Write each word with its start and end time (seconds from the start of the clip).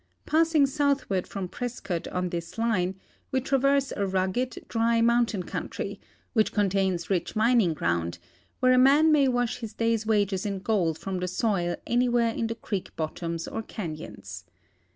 Passing 0.25 0.65
southward 0.65 1.27
from 1.27 1.47
Prescott 1.47 2.07
on 2.07 2.29
this 2.29 2.57
line, 2.57 2.95
we 3.31 3.39
traverse 3.39 3.93
a 3.95 4.07
rugged, 4.07 4.63
dry, 4.67 4.99
mountain 4.99 5.43
country, 5.43 5.99
which 6.33 6.51
contains 6.51 7.11
rich 7.11 7.35
mining 7.35 7.75
ground 7.75 8.17
where 8.61 8.73
a 8.73 8.79
man 8.79 9.11
may 9.11 9.27
wash 9.27 9.57
his 9.59 9.73
day's 9.75 10.07
wages 10.07 10.43
in 10.43 10.57
gold 10.57 10.97
from 10.97 11.19
the 11.19 11.27
sojl 11.27 11.77
anywhere 11.85 12.33
in 12.33 12.47
the 12.47 12.55
creek 12.55 12.89
bottoms 12.95 13.47
or 13.47 13.61
canons. 13.61 14.43